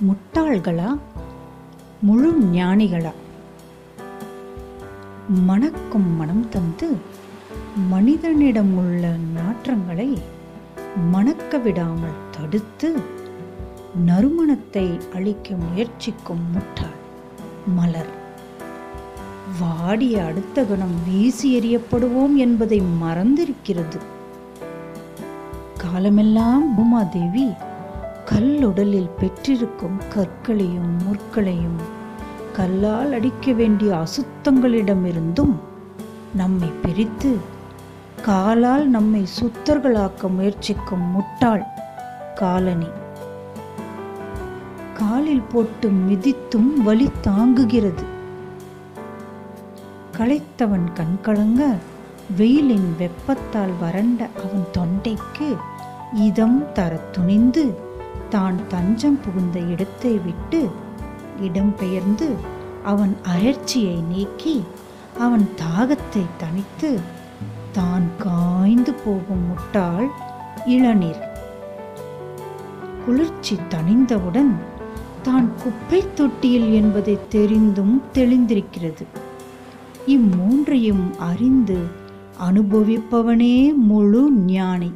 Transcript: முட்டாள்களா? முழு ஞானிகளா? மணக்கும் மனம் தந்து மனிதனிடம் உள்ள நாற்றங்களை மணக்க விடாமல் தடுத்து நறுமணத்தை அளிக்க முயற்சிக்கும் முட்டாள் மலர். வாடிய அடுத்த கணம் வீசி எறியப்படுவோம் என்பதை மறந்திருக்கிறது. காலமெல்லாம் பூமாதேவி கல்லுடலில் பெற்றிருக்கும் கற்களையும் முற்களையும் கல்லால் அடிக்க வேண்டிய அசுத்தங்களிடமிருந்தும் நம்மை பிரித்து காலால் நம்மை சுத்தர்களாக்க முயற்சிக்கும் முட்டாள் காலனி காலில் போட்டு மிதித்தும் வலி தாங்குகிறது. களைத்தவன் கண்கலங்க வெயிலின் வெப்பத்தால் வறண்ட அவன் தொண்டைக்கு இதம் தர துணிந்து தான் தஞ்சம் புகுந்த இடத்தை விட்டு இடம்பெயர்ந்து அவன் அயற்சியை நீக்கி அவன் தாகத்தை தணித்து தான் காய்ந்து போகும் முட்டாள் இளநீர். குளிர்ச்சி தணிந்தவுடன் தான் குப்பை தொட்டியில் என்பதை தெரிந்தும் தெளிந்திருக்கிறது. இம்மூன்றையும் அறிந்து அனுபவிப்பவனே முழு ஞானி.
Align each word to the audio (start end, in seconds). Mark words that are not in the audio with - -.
முட்டாள்களா? 0.00 0.98
முழு 2.00 2.32
ஞானிகளா? 2.52 3.12
மணக்கும் 5.28 6.16
மனம் 6.16 6.48
தந்து 6.48 6.96
மனிதனிடம் 7.90 8.76
உள்ள 8.76 9.14
நாற்றங்களை 9.36 10.18
மணக்க 11.12 11.58
விடாமல் 11.58 12.30
தடுத்து 12.30 13.00
நறுமணத்தை 14.06 15.00
அளிக்க 15.14 15.54
முயற்சிக்கும் 15.54 16.50
முட்டாள் 16.52 16.98
மலர். 17.66 18.12
வாடிய 19.60 20.24
அடுத்த 20.24 20.64
கணம் 20.64 20.96
வீசி 21.06 21.58
எறியப்படுவோம் 21.58 22.34
என்பதை 22.34 22.82
மறந்திருக்கிறது. 23.02 23.98
காலமெல்லாம் 25.78 26.64
பூமாதேவி 26.76 27.54
கல்லுடலில் 28.24 29.10
பெற்றிருக்கும் 29.18 30.00
கற்களையும் 30.14 30.96
முற்களையும் 31.02 31.78
கல்லால் 32.52 33.12
அடிக்க 33.12 33.52
வேண்டிய 33.52 33.94
அசுத்தங்களிடமிருந்தும் 33.94 35.54
நம்மை 36.36 36.68
பிரித்து 36.82 37.38
காலால் 38.22 38.88
நம்மை 38.88 39.26
சுத்தர்களாக்க 39.40 40.28
முயற்சிக்கும் 40.28 41.10
முட்டாள் 41.10 41.64
காலனி 42.34 42.88
காலில் 44.94 45.42
போட்டு 45.42 45.90
மிதித்தும் 45.90 46.74
வலி 46.84 47.10
தாங்குகிறது. 47.22 48.04
களைத்தவன் 50.18 50.86
கண்கலங்க 50.94 51.76
வெயிலின் 52.36 52.94
வெப்பத்தால் 52.98 53.72
வறண்ட 53.80 54.28
அவன் 54.36 54.66
தொண்டைக்கு 54.72 55.56
இதம் 56.14 56.72
தர 56.72 56.96
துணிந்து 56.96 57.92
தான் 58.34 58.58
தஞ்சம் 58.68 59.18
புகுந்த 59.24 59.58
இடத்தை 59.72 60.14
விட்டு 60.26 60.60
இடம்பெயர்ந்து 61.46 62.28
அவன் 62.90 63.12
அயற்சியை 63.34 63.98
நீக்கி 64.12 64.56
அவன் 65.24 65.44
தாகத்தை 65.62 66.24
தணித்து 66.42 66.90
தான் 67.72 68.06
காய்ந்து 68.24 68.92
போகும் 69.04 69.44
முட்டாள் 69.48 70.08
இளநீர். 70.74 71.22
குளிர்ச்சி 73.04 73.56
தணிந்தவுடன் 73.74 74.52
தான் 75.22 75.48
குப்பை 75.62 76.00
தொட்டியில் 76.14 76.68
என்பதை 76.72 77.16
தெரிந்தும் 77.28 77.94
தெளிந்திருக்கிறது. 78.12 79.04
இம்மூன்றையும் 80.14 81.06
அறிந்து 81.30 81.78
அனுபவிப்பவனே 82.46 83.56
முழு 83.88 84.22
ஞானி. 84.50 84.90